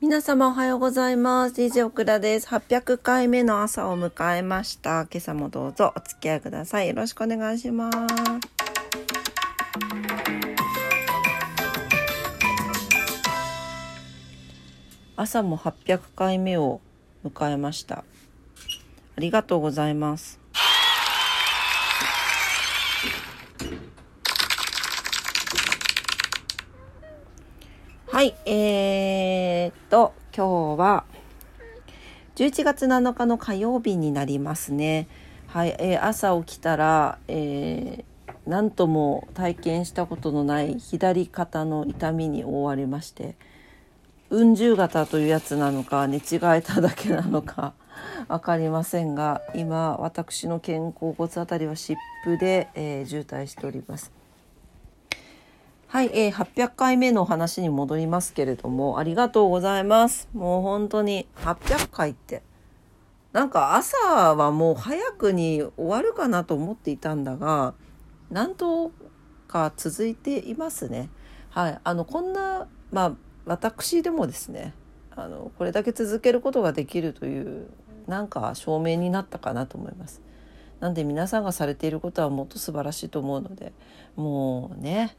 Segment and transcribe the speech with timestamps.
[0.00, 1.60] 皆様おはようございます。
[1.60, 2.46] DJ オクラです。
[2.46, 5.08] 800回目の朝を迎えました。
[5.10, 6.88] 今朝もどうぞお付き合いください。
[6.88, 7.98] よろしくお願いします。
[15.16, 16.80] 朝も800回目を
[17.24, 18.04] 迎えました。
[19.16, 20.38] ありがとうございます。
[28.18, 29.17] はい、えー、
[29.68, 31.04] っと、今日は
[32.36, 35.08] 11月7日の火曜日になりますね。
[35.48, 43.34] はい、えー朝起きたら、えー、なんとも体験したことのない左肩の痛みに覆われまして、
[44.30, 47.72] うん十型というやつなのか寝違えただけなのか
[48.28, 54.17] 分かりませんが今私の肩甲骨あたりは湿布で、えー渋滞しております。
[55.90, 60.28] はい、えー、800回目の話に戻りますけれどもありがとうございます。
[60.34, 62.42] もう本当に800回って
[63.32, 67.72] なんか朝はもう早くに終わるかなと思っていたんだが
[68.30, 68.92] なんと
[69.46, 71.08] か続いていますね。
[71.48, 73.12] はい、あのこんなまあ
[73.46, 74.74] 私でもですね
[75.16, 77.70] あのこれだけ続けることができるという
[78.06, 80.20] なんか証明になったかなと思います。
[80.80, 83.72] なんで皆さんがされていることはもっと素晴らしいと思うので
[84.14, 85.16] もうね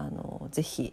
[0.00, 0.92] あのぜひ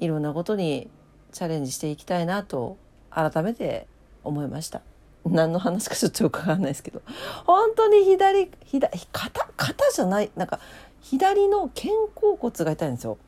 [0.00, 0.88] いろんなことに
[1.32, 2.76] チャレンジしていきたいなと
[3.10, 3.86] 改めて
[4.24, 4.82] 思いました。
[5.24, 7.00] 何の話かちょっとよくわかんないですけど
[7.46, 10.58] 本当に左左肩肩じゃないなんか
[11.00, 13.18] 左の肩甲骨が痛いんですよ。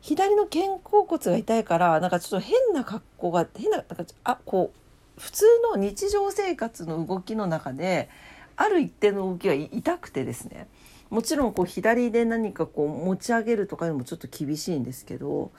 [0.00, 4.72] 左の肩甲骨が痛いからなんかちょっと変な格好が変ななんかあこ
[5.16, 8.08] う普通の日常生活の動きの中で
[8.56, 10.66] ある一定の動きが痛くてですね
[11.12, 15.52] もちろんこう左で何かこう持ち上げるとかでもちょっと厳しいんですけど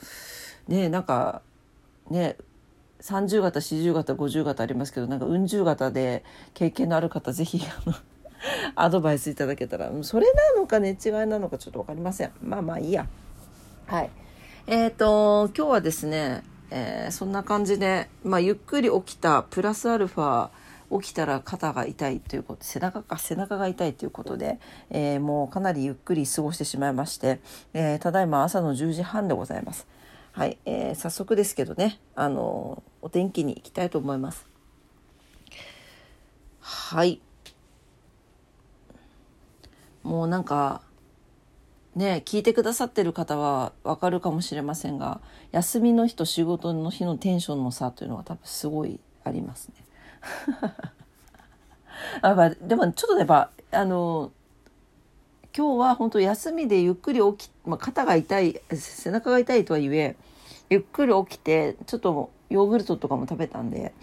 [0.67, 1.43] ねなんか
[2.09, 2.37] ね
[3.01, 6.23] 30型40型50型ありますけどなんかうん十型で
[6.55, 7.95] 経験のある方ぜひあの
[8.73, 12.31] アドバイスいただけたらそれなのか寝違いなのかちょっと分かりません。
[12.41, 13.07] まあまあいいや。
[13.85, 14.09] はい。
[14.65, 20.49] えっ、と今日はですね、えーそんな感じで、まあ、ゆっくり起きたプラスアルファ
[21.01, 24.59] 起きたら肩が痛いということ背中か背中が痛いということで、
[24.89, 27.39] えーもうかなりゆっくり過ごしてしまいまして、
[27.73, 29.87] えーただいま朝の10時半でございます。
[30.31, 34.45] はい、えー早速ですけどね、あのお天気に行きたいと思います。
[36.59, 37.21] はい。
[40.03, 40.81] もうなんか
[41.95, 45.21] ね聞いてくださってる方はわかるかもしれませんが
[45.51, 49.75] 休みの日と仕事の日のテンションの差というのが多分すごいありますね。
[52.21, 54.31] あまあでもちょっとやっぱあの
[55.55, 60.15] 今日は本当休みでゆっくり起き、まあ、肩が痛い背中が痛いとはいえ
[60.69, 63.93] ゆっくり起きてちょっとヨーグルトとかも食べたんで、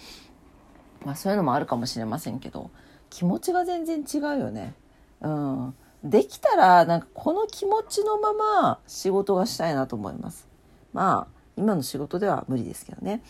[1.04, 2.70] まあ、そういうのもあるかもしれませんけど
[3.10, 4.74] 気持ちが全然違うよね。
[5.20, 10.46] うん、できたらなんかこの気持ちのまま仕事がしたいなと思います。
[10.92, 13.22] まあ今の仕事では無理ですけどね。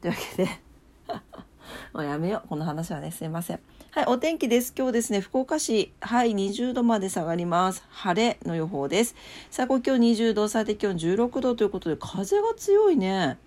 [0.00, 0.50] というわけで
[1.92, 2.48] もうやめよう。
[2.48, 3.60] この話はねすいません。
[3.90, 4.72] はいお天気です。
[4.76, 7.82] 今日ですね福岡市はい20度まで下がります。
[7.90, 9.14] 晴れの予報です。
[9.50, 13.38] 最高気温20度最低気温16度ということで風が強いね。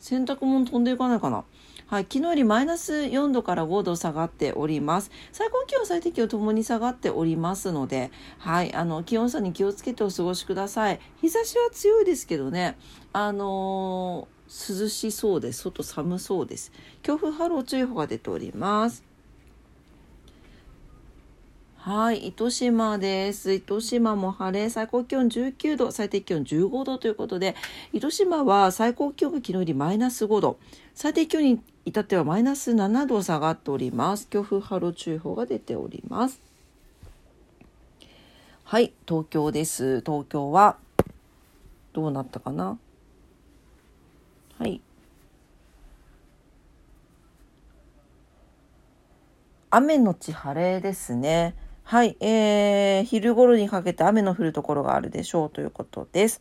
[0.00, 1.44] 洗濯物飛んでいかないかな。
[1.86, 5.10] はい、昨日よりマイナス4度から5度下がっております。
[5.32, 11.00] 最高気温、最低気温ともに下がっておりますので、はい、あの気温差に気をつけてお過ごしください。
[11.20, 12.76] 日差しは強いですけどね、
[13.12, 15.62] あのー涼しそうです。
[15.62, 16.70] 外寒そうです。
[17.02, 19.02] 強風波浪注意報が出ております。
[21.76, 23.52] はい、糸島です。
[23.52, 27.54] 糸島も晴れ、最高気温19度、最低気温15度ということで、
[27.92, 30.58] 糸島は最高気温が昨日よりマイナス5度、
[30.94, 34.26] 最低気温に至ってはマイナス7度下がっております。
[34.28, 36.40] 強風波浪注意報が出ております。
[38.64, 40.00] はい、東京です。
[40.00, 40.78] 東京は
[41.92, 42.78] どうなったかな？
[44.58, 44.80] はい。
[49.70, 51.54] 雨のち晴れですね。
[51.82, 56.40] はい、えー、昼頃にかけて雨の降るところがあるでしょうということです。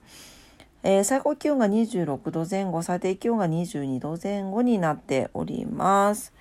[0.85, 6.33] えー最高気温が26度前後、最低気温が22度前後になっております。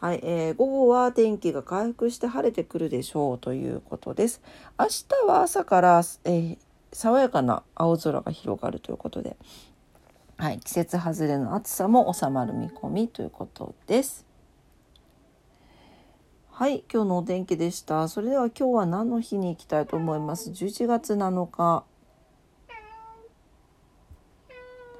[0.00, 4.40] はい、えー午後は天気が回復して晴れてくるでしょうということです。
[4.78, 6.58] 明日は朝から、えー
[6.92, 9.36] 爽やかな青空が広がるということで、
[10.36, 14.26] はい、季節外れの暑さも収まる見込みということです。
[16.50, 18.06] はい、今日のお天気でした。
[18.08, 21.84] それでは今日は何の日に行きたいと思います？11月7日。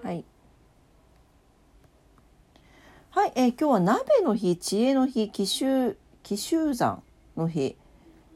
[0.02, 0.24] はい。
[3.10, 7.02] はい、えー、今日は鍋の日、知恵の日、紀州、紀州山
[7.36, 7.76] の日、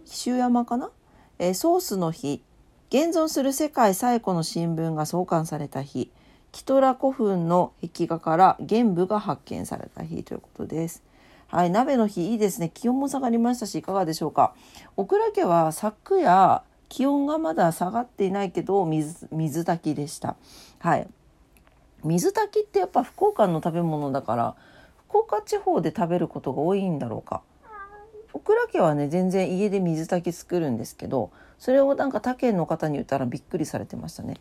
[0.04, 0.92] 紀州山かな、
[1.40, 2.40] えー、ソースの日、
[2.88, 6.12] 現存する世界最古の新聞が創刊された日、
[6.52, 11.02] キトラ古墳の壁画から原部が発見された日ということです。
[11.48, 12.70] はい、鍋の日いいですね。
[12.72, 14.54] 気温も下がりましたし、いかがでしょうか？
[14.94, 20.36] 小倉家は昨夜、気温がまだ下がっていないけど、水、水炊きでした。
[20.78, 21.08] はい。
[22.06, 24.56] 水炊きってやっぱ福岡の食べ物だから
[25.08, 27.42] 福岡地方で食べることが多いんだろうか
[28.32, 34.36] 小倉家はね全然家で水炊き作るんですけどそれをなんか他県の方に言ったらびっくりされてましたね。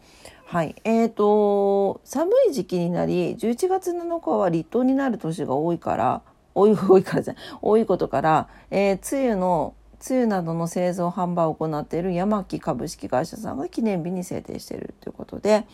[0.47, 6.21] はいえーと、寒い時期になり11月7日は立冬になる年が多いから
[6.53, 15.65] 多い多いからじゃ多いことから、えー、つゆのつゆなどの製造販売を行っている山木株式会社さんが記念日に制定しているということで、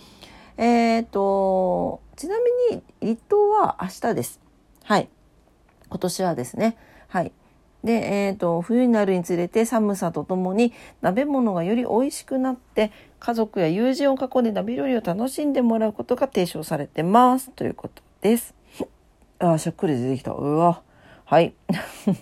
[0.61, 2.35] えっ、ー、と、ちな
[2.69, 4.39] みに立冬は明日です。
[4.83, 5.09] はい。
[5.89, 6.77] 今年はですね。
[7.07, 7.31] はい。
[7.83, 7.93] で、
[8.27, 10.71] えっ、ー、と、冬になるにつれて寒さとともに
[11.01, 17.49] 鍋物がより美味しくなって、家族や友人を囲んで鍋料理を楽しんでもらうことが提唱されてます。
[17.49, 18.53] ということです。
[19.39, 20.29] あ、しゃっくり出てきた。
[20.33, 20.83] うわ。
[21.25, 21.55] はい。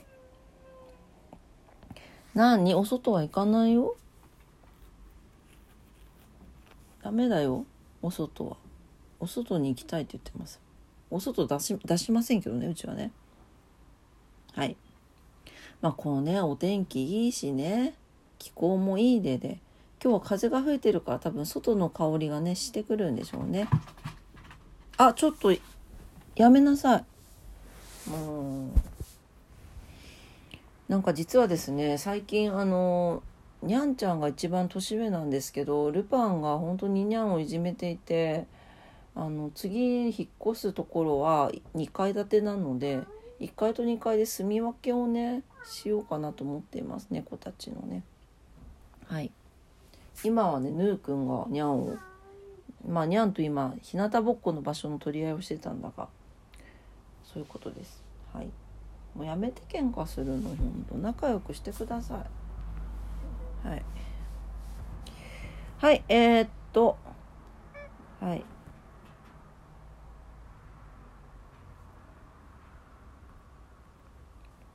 [2.34, 3.98] 何お外は行かないよ
[7.04, 7.66] ダメだよ。
[8.02, 8.58] お外は。
[9.20, 10.60] お外に行きたいって言ってます。
[11.12, 13.12] お外出し出しませんけどねうちはね。
[14.54, 14.78] はい。
[15.82, 17.96] まあこのねお天気いいしね。
[18.38, 19.60] 気候もいいでで。
[20.02, 23.68] 今日は風が吹いてるから多分外の香りがねしてくるんでしょうね。
[24.98, 25.54] あちょっと
[26.36, 27.06] やめなさい。
[28.12, 28.72] うん
[30.88, 33.22] なんか実はですね最近あの
[33.62, 38.46] にゃんちゃんが一番年上なんですけどルパンが本当ににゃんをいじめていて
[39.16, 43.02] あの次引っ越すところは2階建てなので
[43.42, 48.04] 1階と2階で住み分けをねしようかなと思っています猫たちのね。
[49.08, 49.32] はい。
[50.24, 51.98] 今はねヌーくんがにゃんを
[52.88, 56.08] まあにゃんと今日向ぼっこの場所の取り合いをしてたんだが
[57.24, 58.04] そういうことです。
[58.34, 58.48] はい。
[59.16, 62.49] もうやめて喧嘩するのほんと仲良くしてください。
[63.64, 63.84] はい。
[65.80, 66.98] はい、えー、っと、
[68.20, 68.44] はい。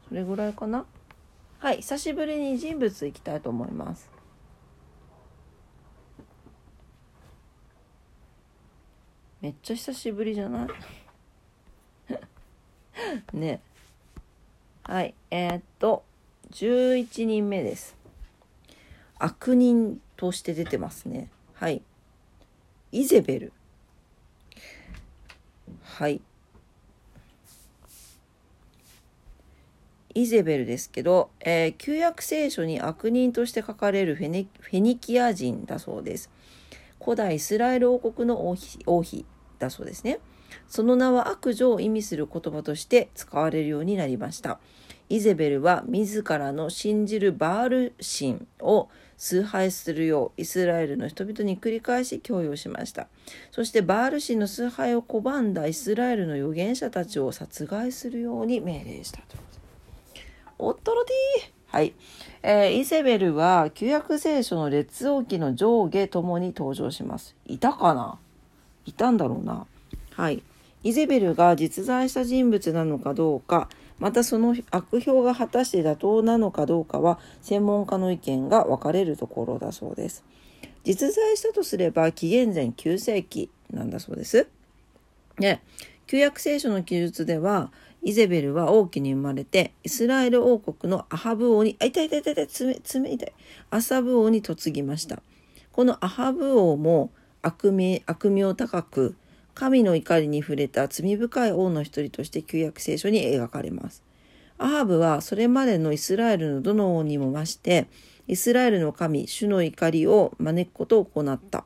[0.09, 0.85] それぐらいかな？
[1.59, 4.11] はい、久しぶりに人物いきたいと思います。
[9.41, 10.69] めっちゃ久しぶりじゃない？
[13.37, 13.61] ね
[14.85, 16.03] はいえー、っと
[16.51, 17.95] 11人目です
[19.19, 21.31] 悪人として出てますね。
[21.55, 21.83] はい。
[22.93, 23.53] イゼベル。
[25.83, 26.21] はい。
[30.15, 36.31] イゼベルですけど、えー、旧約聖書に悪人として書かれるフェネフェニキア人だそうです。
[37.03, 39.25] 古代イスラエル王国の王妃王妃
[39.59, 40.21] だそうですね。
[40.69, 44.61] その名は悪女を意味する言葉として使われるようになりました。
[45.09, 53.07] イゼベルは自らの信じるバール神を崇拝するようイスラエルの人々に繰り返し強要しました。
[53.51, 59.37] そしてバール神の崇拝を拒んだイスラエルの預言者たちを殺害するように命令したと。
[60.59, 61.93] おっとろディはい、
[62.43, 67.35] えー、イゼベルは旧約聖書の列王記の上下ともに登場します。
[67.47, 68.19] いたかな？
[68.87, 69.67] いたんだろうな。
[70.13, 70.43] はい。
[70.85, 80.25] イゼベルが実在した人物なのかどうかまたその悪評が果たして妥当なのかどうかは専門家の意見が分かれるところだそうです。
[80.85, 84.49] 実在したとすれば紀元前9世紀なんだそうです。
[85.39, 85.63] ね、
[86.07, 87.73] 旧約聖書の記述では
[88.03, 93.33] イゼベルは王家に生まれてイスラエル王国のアハブ王にあ痛い痛い痛い痛い爪爪痛い
[93.71, 95.23] アサブ王に嫁ぎました。
[95.73, 97.11] このアハブ王も
[97.43, 99.17] 悪名悪名高く
[99.55, 104.03] 神の怒りに触れた罪深い王の一人として旧約聖書に描かれます。
[104.59, 107.89] アハブはそれまでのイスラエルのどの王にも増して、
[108.27, 111.65] イスラエルの神、主の怒りを招くことを行った。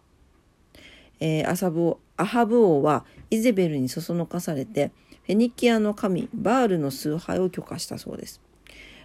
[1.20, 4.90] えー、アサブアハブ王はイゼベルにそそのかされて、
[5.24, 8.40] フェニキアの神、バールの崇拝を許可したそうです。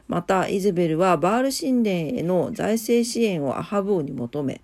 [0.07, 4.61] また、イゼベルはバール神殿への財政支援をアハブ王に求め、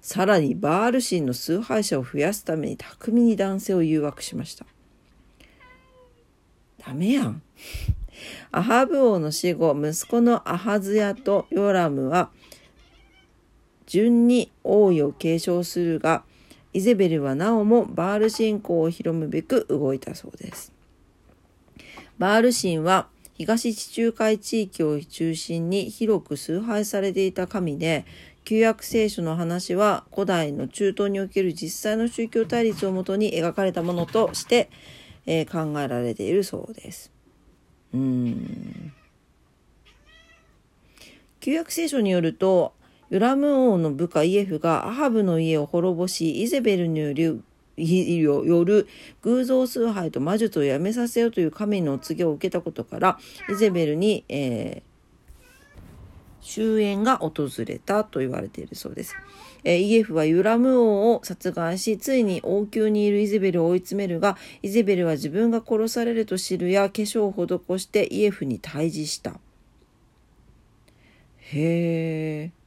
[0.00, 4.66] さらにバール神の崇拝者を増やすために巧みに男性を誘惑しました。
[6.86, 7.42] ダメやん。
[8.50, 12.30] アハブ王の死後、息子のアハズヤとヨラムは
[13.86, 16.24] 順に王位を継承するが、
[16.72, 20.72] イゼベルはなおもバール信仰を広むべく動いたそうです。
[22.18, 23.08] バール神は
[23.38, 28.04] 東地中海地域を中心に広く崇拝されていた神で、
[28.44, 34.70] 旧約聖書の話は古代の中東における実際の宗教対立をもとに描かれたものとして、
[35.26, 37.12] えー、考えられているそうです。
[37.94, 38.92] うん
[41.40, 42.72] 旧約聖書によると
[43.10, 47.42] ヨラム王の部下イエフがアハブの家を滅ぼしイゼベルによる
[47.78, 48.88] よる
[49.22, 53.18] 偶像崇拝と魔術をやめさせようという神の告げを受けたことから
[53.50, 59.14] イゼベルに、えー、終焉が訪れたと言われているそうです。
[59.64, 69.40] えー、イエフはユラム王を殺害しついに王宮にいるイゼベルを追い詰めるがイゼベルは自分が殺されると知るや化粧を施してイエフに対峙した。
[71.50, 72.57] へえ。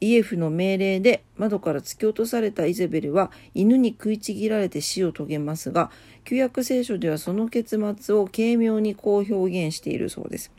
[0.00, 5.90] イエフの命令で窓から突き落とされたイゼベルは犬に食いちぎられて死を遂げますが
[6.24, 10.52] 旧約聖書ではその結末を軽妙にこう表現しているそうです。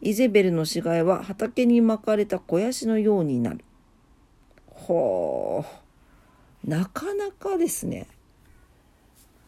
[0.00, 3.64] イゼベルの死骸は畑に巻かれた肥やしのようになる。
[4.66, 5.64] ほ
[6.66, 8.06] うなかなかですね。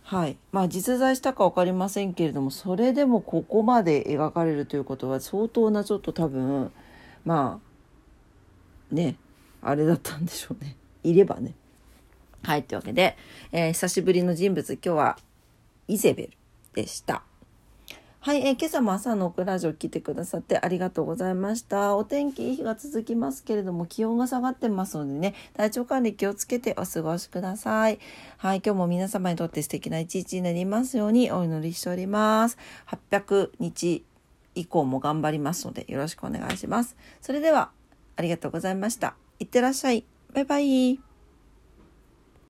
[0.03, 6.71] はいまあ実在したか分かりませんけれどもそれでもここまで描かれるということは相当なちょっと多分
[7.25, 9.17] まあね
[9.63, 11.55] あれだったんでしょうねいればね
[12.43, 13.17] はいというわけで、
[13.53, 15.19] えー、久しぶりの人物今日は
[15.89, 16.31] イゼベル
[16.75, 17.23] でした
[18.27, 21.95] はい、えー、今朝も朝のオクラジオ来てくださってありがとうございました。
[21.95, 28.01] お天気いい日が続きますけれども気温が下がってますのでね、体調管理気をつけてお過ごしください。
[28.39, 32.59] はい、今日も皆様にとって素敵な一日になりますようにお祈りしております。
[33.11, 34.05] 800日
[34.57, 36.97] 以降も頑張りますのでよろしくお願いします。
[37.21, 37.71] それでは
[38.17, 39.15] ありがとうございました。
[39.39, 40.05] いってらっしゃい。
[40.33, 41.06] バイバイ。